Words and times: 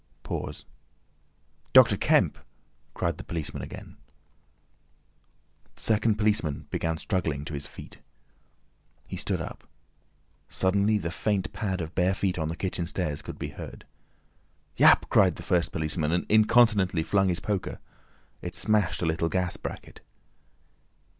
Pause. 0.23 0.65
"Doctor 1.73 1.95
Kemp," 1.95 2.39
cried 2.95 3.19
the 3.19 3.23
policeman 3.23 3.61
again. 3.61 3.97
The 5.75 5.81
second 5.81 6.15
policeman 6.15 6.65
began 6.71 6.97
struggling 6.97 7.45
to 7.45 7.53
his 7.53 7.67
feet. 7.67 7.99
He 9.07 9.15
stood 9.15 9.39
up. 9.39 9.63
Suddenly 10.49 10.97
the 10.97 11.11
faint 11.11 11.53
pad 11.53 11.81
of 11.81 11.93
bare 11.93 12.15
feet 12.15 12.39
on 12.39 12.47
the 12.47 12.55
kitchen 12.55 12.87
stairs 12.87 13.21
could 13.21 13.37
be 13.37 13.49
heard. 13.49 13.85
"Yap!" 14.75 15.07
cried 15.11 15.35
the 15.35 15.43
first 15.43 15.71
policeman, 15.71 16.11
and 16.11 16.25
incontinently 16.29 17.03
flung 17.03 17.27
his 17.27 17.39
poker. 17.39 17.77
It 18.41 18.55
smashed 18.55 19.03
a 19.03 19.05
little 19.05 19.29
gas 19.29 19.55
bracket. 19.55 20.01